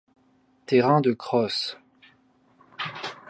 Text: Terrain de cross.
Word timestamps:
Terrain 0.65 0.99
de 1.01 1.11
cross. 1.13 1.75